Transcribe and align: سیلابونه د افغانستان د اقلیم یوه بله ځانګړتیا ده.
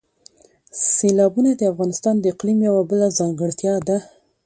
سیلابونه 0.93 1.51
د 1.55 1.61
افغانستان 1.71 2.15
د 2.19 2.25
اقلیم 2.33 2.59
یوه 2.67 2.81
بله 2.89 3.07
ځانګړتیا 3.17 3.73
ده. 3.87 3.97